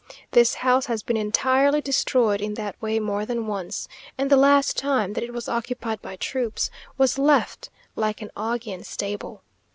This 0.31 0.55
house 0.55 0.87
has 0.87 1.03
been 1.03 1.15
entirely 1.15 1.79
destroyed 1.79 2.41
in 2.41 2.55
that 2.55 2.75
way 2.81 2.99
more 2.99 3.23
than 3.23 3.45
once, 3.45 3.87
and 4.17 4.31
the 4.31 4.35
last 4.35 4.75
time 4.75 5.13
that 5.13 5.23
it 5.23 5.31
was 5.31 5.47
occupied 5.47 6.01
by 6.01 6.15
troops, 6.15 6.71
was 6.97 7.19
left 7.19 7.69
like 7.95 8.19
an 8.23 8.31
Augean 8.35 8.83
stable. 8.83 9.43